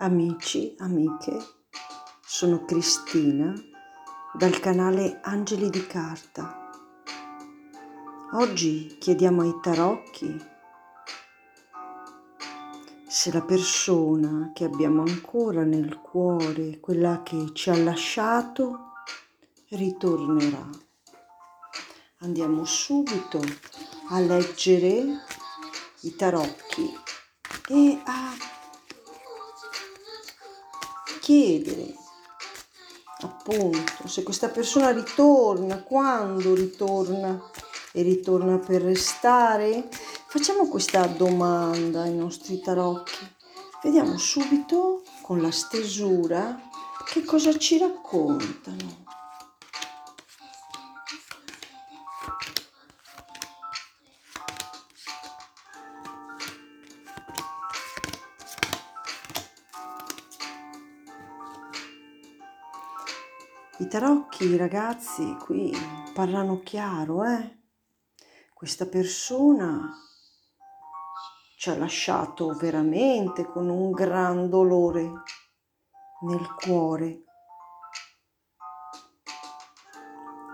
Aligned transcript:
Amici, 0.00 0.76
amiche, 0.78 1.36
sono 2.24 2.64
Cristina 2.64 3.52
dal 4.32 4.60
canale 4.60 5.18
Angeli 5.24 5.70
di 5.70 5.84
Carta. 5.88 6.70
Oggi 8.34 8.96
chiediamo 9.00 9.42
ai 9.42 9.58
tarocchi 9.60 10.40
se 13.08 13.32
la 13.32 13.42
persona 13.42 14.52
che 14.54 14.62
abbiamo 14.62 15.02
ancora 15.02 15.64
nel 15.64 16.00
cuore, 16.00 16.78
quella 16.78 17.24
che 17.24 17.52
ci 17.52 17.68
ha 17.68 17.76
lasciato, 17.76 18.92
ritornerà. 19.70 20.64
Andiamo 22.18 22.64
subito 22.64 23.40
a 24.10 24.20
leggere 24.20 25.24
i 26.02 26.14
tarocchi 26.14 26.88
e 27.66 28.00
a 28.04 28.47
chiedere 31.28 31.94
appunto 33.20 34.08
se 34.08 34.22
questa 34.22 34.48
persona 34.48 34.92
ritorna, 34.92 35.82
quando 35.82 36.54
ritorna 36.54 37.38
e 37.92 38.00
ritorna 38.00 38.56
per 38.56 38.80
restare. 38.80 39.90
Facciamo 40.26 40.68
questa 40.68 41.04
domanda 41.04 42.02
ai 42.02 42.14
nostri 42.14 42.60
tarocchi. 42.60 43.28
Vediamo 43.82 44.16
subito 44.16 45.02
con 45.20 45.42
la 45.42 45.50
stesura 45.50 46.58
che 47.04 47.22
cosa 47.24 47.54
ci 47.58 47.76
raccontano. 47.76 49.04
I 63.80 63.86
tarocchi, 63.86 64.56
ragazzi, 64.56 65.36
qui 65.36 65.72
parlano 66.12 66.62
chiaro, 66.64 67.22
eh? 67.22 67.58
Questa 68.52 68.86
persona 68.86 69.88
ci 71.56 71.70
ha 71.70 71.76
lasciato 71.76 72.54
veramente 72.54 73.46
con 73.46 73.68
un 73.68 73.92
gran 73.92 74.48
dolore 74.48 75.12
nel 76.22 76.54
cuore. 76.56 77.22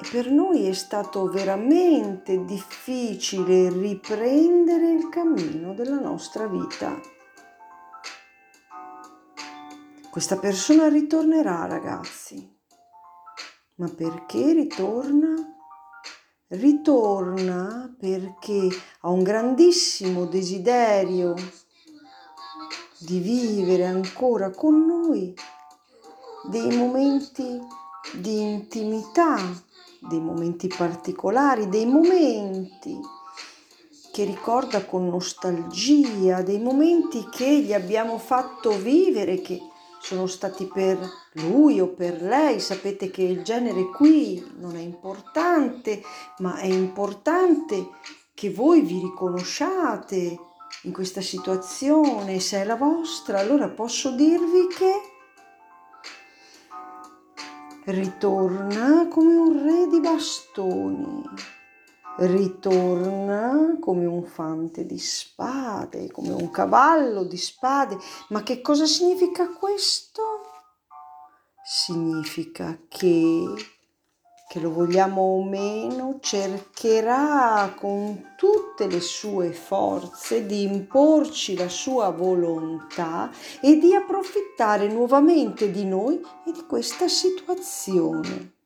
E 0.00 0.08
per 0.10 0.28
noi 0.28 0.66
è 0.66 0.72
stato 0.72 1.28
veramente 1.28 2.44
difficile 2.44 3.70
riprendere 3.70 4.90
il 4.90 5.08
cammino 5.08 5.74
della 5.74 6.00
nostra 6.00 6.48
vita. 6.48 6.98
Questa 10.10 10.36
persona 10.38 10.88
ritornerà, 10.88 11.66
ragazzi 11.66 12.51
ma 13.76 13.88
perché 13.88 14.52
ritorna? 14.52 15.34
Ritorna 16.48 17.94
perché 17.98 18.68
ha 19.00 19.08
un 19.08 19.22
grandissimo 19.22 20.26
desiderio 20.26 21.34
di 22.98 23.18
vivere 23.18 23.86
ancora 23.86 24.50
con 24.50 24.84
noi 24.84 25.34
dei 26.48 26.76
momenti 26.76 27.58
di 28.14 28.40
intimità, 28.40 29.36
dei 30.00 30.20
momenti 30.20 30.68
particolari, 30.68 31.68
dei 31.68 31.86
momenti 31.86 32.98
che 34.12 34.24
ricorda 34.24 34.84
con 34.84 35.08
nostalgia, 35.08 36.42
dei 36.42 36.60
momenti 36.60 37.26
che 37.30 37.62
gli 37.62 37.72
abbiamo 37.72 38.18
fatto 38.18 38.76
vivere, 38.76 39.40
che 39.40 39.58
sono 40.02 40.26
stati 40.26 40.66
per 40.66 40.98
lui 41.34 41.80
o 41.80 41.86
per 41.86 42.20
lei. 42.20 42.58
Sapete 42.58 43.10
che 43.10 43.22
il 43.22 43.42
genere 43.42 43.84
qui 43.90 44.44
non 44.58 44.76
è 44.76 44.80
importante, 44.80 46.02
ma 46.38 46.56
è 46.56 46.66
importante 46.66 47.88
che 48.34 48.50
voi 48.50 48.80
vi 48.80 48.98
riconosciate 48.98 50.38
in 50.82 50.92
questa 50.92 51.20
situazione. 51.20 52.40
Se 52.40 52.60
è 52.60 52.64
la 52.64 52.74
vostra, 52.74 53.38
allora 53.38 53.68
posso 53.68 54.10
dirvi 54.10 54.66
che 54.66 55.10
ritorna 57.84 59.06
come 59.08 59.34
un 59.34 59.62
re 59.64 59.86
di 59.88 60.00
bastoni 60.00 61.24
ritorna 62.18 63.76
come 63.80 64.04
un 64.06 64.24
fante 64.24 64.84
di 64.84 64.98
spade, 64.98 66.10
come 66.10 66.32
un 66.32 66.50
cavallo 66.50 67.24
di 67.24 67.36
spade. 67.36 67.96
Ma 68.28 68.42
che 68.42 68.60
cosa 68.60 68.86
significa 68.86 69.48
questo? 69.48 70.22
Significa 71.64 72.78
che, 72.88 73.44
che 74.48 74.60
lo 74.60 74.72
vogliamo 74.72 75.22
o 75.22 75.44
meno, 75.44 76.18
cercherà 76.20 77.72
con 77.76 78.34
tutte 78.36 78.86
le 78.88 79.00
sue 79.00 79.52
forze 79.52 80.44
di 80.44 80.64
imporci 80.64 81.56
la 81.56 81.68
sua 81.68 82.10
volontà 82.10 83.30
e 83.60 83.78
di 83.78 83.94
approfittare 83.94 84.88
nuovamente 84.88 85.70
di 85.70 85.84
noi 85.84 86.20
e 86.46 86.52
di 86.52 86.66
questa 86.66 87.08
situazione 87.08 88.60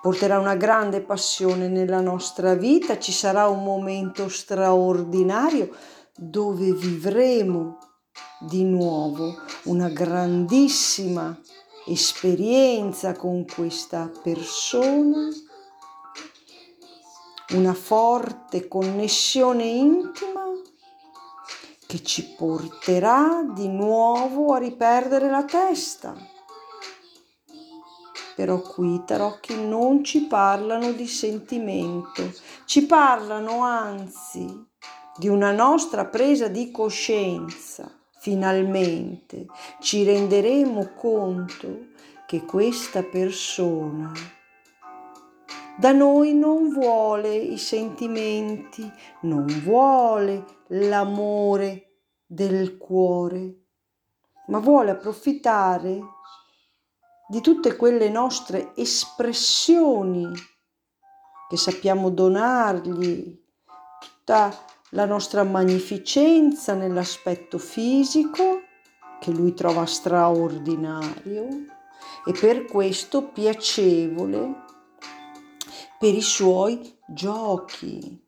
porterà 0.00 0.38
una 0.38 0.54
grande 0.54 1.00
passione 1.00 1.68
nella 1.68 2.00
nostra 2.00 2.54
vita, 2.54 2.98
ci 2.98 3.12
sarà 3.12 3.48
un 3.48 3.62
momento 3.62 4.28
straordinario 4.28 5.74
dove 6.16 6.72
vivremo 6.72 7.78
di 8.40 8.64
nuovo 8.64 9.36
una 9.64 9.88
grandissima 9.88 11.38
esperienza 11.86 13.12
con 13.14 13.44
questa 13.44 14.10
persona, 14.22 15.28
una 17.50 17.74
forte 17.74 18.68
connessione 18.68 19.64
intima 19.64 20.44
che 21.86 22.02
ci 22.02 22.34
porterà 22.36 23.44
di 23.52 23.66
nuovo 23.68 24.54
a 24.54 24.58
riperdere 24.58 25.28
la 25.28 25.44
testa 25.44 26.14
però 28.40 28.62
qui 28.62 28.94
i 28.94 29.04
tarocchi 29.04 29.54
non 29.54 30.02
ci 30.02 30.22
parlano 30.22 30.92
di 30.92 31.06
sentimento, 31.06 32.32
ci 32.64 32.86
parlano 32.86 33.64
anzi 33.64 34.66
di 35.18 35.28
una 35.28 35.52
nostra 35.52 36.06
presa 36.06 36.48
di 36.48 36.70
coscienza. 36.70 37.94
Finalmente 38.18 39.44
ci 39.80 40.04
renderemo 40.04 40.94
conto 40.94 41.88
che 42.26 42.46
questa 42.46 43.02
persona 43.02 44.10
da 45.76 45.92
noi 45.92 46.32
non 46.32 46.70
vuole 46.70 47.34
i 47.34 47.58
sentimenti, 47.58 48.90
non 49.20 49.44
vuole 49.62 50.46
l'amore 50.68 51.96
del 52.24 52.78
cuore, 52.78 53.64
ma 54.46 54.60
vuole 54.60 54.92
approfittare 54.92 56.00
di 57.30 57.40
tutte 57.40 57.76
quelle 57.76 58.08
nostre 58.08 58.72
espressioni 58.74 60.28
che 61.48 61.56
sappiamo 61.56 62.10
donargli, 62.10 63.40
tutta 64.00 64.52
la 64.90 65.04
nostra 65.04 65.44
magnificenza 65.44 66.74
nell'aspetto 66.74 67.56
fisico 67.58 68.62
che 69.20 69.30
lui 69.30 69.54
trova 69.54 69.86
straordinario 69.86 71.46
e 72.26 72.32
per 72.32 72.64
questo 72.64 73.28
piacevole 73.28 74.64
per 76.00 76.12
i 76.12 76.22
suoi 76.22 76.98
giochi, 77.06 78.26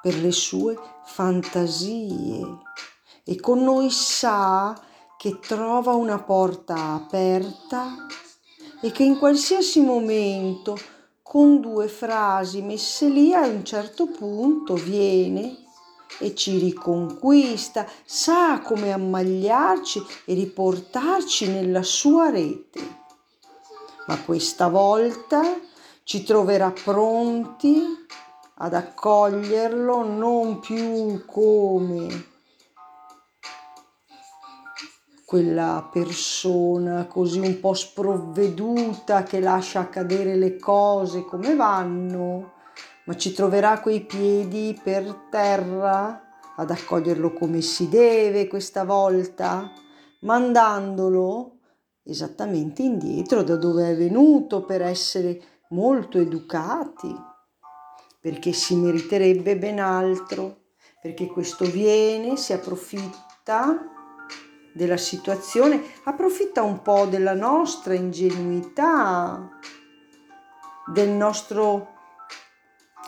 per 0.00 0.14
le 0.14 0.30
sue 0.30 0.78
fantasie. 1.02 2.46
E 3.24 3.40
con 3.40 3.64
noi 3.64 3.90
sa 3.90 4.80
che 5.16 5.40
trova 5.40 5.94
una 5.94 6.22
porta 6.22 6.92
aperta 6.92 8.06
e 8.80 8.90
che 8.92 9.02
in 9.02 9.18
qualsiasi 9.18 9.80
momento 9.80 10.78
con 11.22 11.60
due 11.60 11.88
frasi 11.88 12.62
messe 12.62 13.08
lì 13.08 13.34
a 13.34 13.46
un 13.46 13.64
certo 13.64 14.06
punto 14.06 14.74
viene 14.74 15.64
e 16.20 16.34
ci 16.34 16.58
riconquista, 16.58 17.86
sa 18.04 18.60
come 18.60 18.92
ammagliarci 18.92 20.04
e 20.24 20.34
riportarci 20.34 21.48
nella 21.48 21.82
sua 21.82 22.30
rete. 22.30 22.80
Ma 24.06 24.18
questa 24.22 24.68
volta 24.68 25.42
ci 26.02 26.24
troverà 26.24 26.70
pronti 26.72 27.84
ad 28.60 28.74
accoglierlo 28.74 30.02
non 30.02 30.60
più 30.60 31.24
come 31.26 32.27
quella 35.28 35.86
persona 35.92 37.06
così 37.06 37.38
un 37.38 37.60
po' 37.60 37.74
sprovveduta 37.74 39.24
che 39.24 39.40
lascia 39.40 39.90
cadere 39.90 40.36
le 40.36 40.56
cose 40.56 41.26
come 41.26 41.54
vanno, 41.54 42.54
ma 43.04 43.14
ci 43.14 43.34
troverà 43.34 43.78
coi 43.80 44.06
piedi 44.06 44.74
per 44.82 45.26
terra 45.30 46.38
ad 46.56 46.70
accoglierlo 46.70 47.34
come 47.34 47.60
si 47.60 47.90
deve 47.90 48.48
questa 48.48 48.86
volta, 48.86 49.70
mandandolo 50.20 51.58
esattamente 52.04 52.80
indietro 52.80 53.42
da 53.42 53.56
dove 53.56 53.90
è 53.90 53.94
venuto 53.94 54.64
per 54.64 54.80
essere 54.80 55.42
molto 55.68 56.18
educati, 56.18 57.14
perché 58.18 58.52
si 58.52 58.76
meriterebbe 58.76 59.58
ben 59.58 59.78
altro, 59.78 60.68
perché 61.02 61.26
questo 61.26 61.66
viene, 61.66 62.38
si 62.38 62.54
approfitta 62.54 63.96
della 64.78 64.96
situazione, 64.96 65.82
approfitta 66.04 66.62
un 66.62 66.82
po' 66.82 67.06
della 67.06 67.34
nostra 67.34 67.94
ingenuità, 67.94 69.50
del 70.86 71.08
nostro 71.08 71.96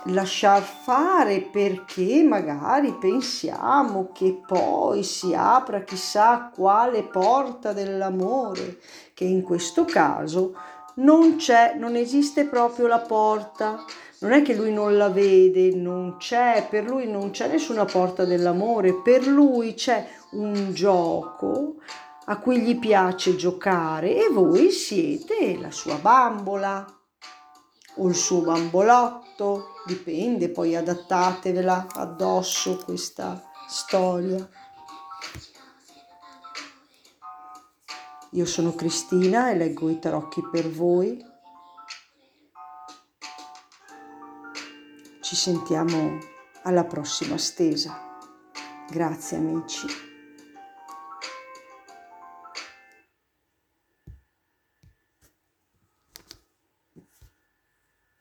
lasciar 0.06 0.62
fare 0.62 1.42
perché 1.42 2.24
magari 2.24 2.96
pensiamo 2.98 4.10
che 4.12 4.40
poi 4.44 5.04
si 5.04 5.32
apra 5.32 5.82
chissà 5.82 6.50
quale 6.52 7.04
porta 7.04 7.72
dell'amore, 7.72 8.78
che 9.14 9.24
in 9.24 9.42
questo 9.42 9.84
caso 9.84 10.54
non 10.96 11.36
c'è, 11.36 11.76
non 11.78 11.94
esiste 11.94 12.46
proprio 12.46 12.88
la 12.88 12.98
porta. 12.98 13.84
Non 14.22 14.32
è 14.32 14.42
che 14.42 14.54
lui 14.54 14.70
non 14.70 14.98
la 14.98 15.08
vede, 15.08 15.74
non 15.74 16.18
c'è, 16.18 16.66
per 16.68 16.84
lui 16.84 17.10
non 17.10 17.30
c'è 17.30 17.48
nessuna 17.48 17.86
porta 17.86 18.26
dell'amore, 18.26 19.00
per 19.02 19.26
lui 19.26 19.72
c'è 19.72 20.06
un 20.32 20.72
gioco 20.72 21.76
a 22.26 22.38
cui 22.38 22.60
gli 22.60 22.78
piace 22.78 23.34
giocare 23.34 24.24
e 24.24 24.28
voi 24.28 24.70
siete 24.70 25.58
la 25.58 25.70
sua 25.70 25.96
bambola 25.96 26.86
o 27.96 28.08
il 28.08 28.14
suo 28.14 28.40
bambolotto, 28.42 29.74
dipende, 29.84 30.48
poi 30.50 30.76
adattatevela 30.76 31.88
addosso 31.92 32.78
questa 32.84 33.42
storia. 33.68 34.48
Io 38.32 38.46
sono 38.46 38.74
Cristina 38.76 39.50
e 39.50 39.56
leggo 39.56 39.88
i 39.88 39.98
tarocchi 39.98 40.40
per 40.50 40.70
voi. 40.70 41.26
Ci 45.20 45.34
sentiamo 45.34 46.18
alla 46.62 46.84
prossima 46.84 47.36
stesa. 47.36 48.18
Grazie 48.88 49.36
amici. 49.36 50.09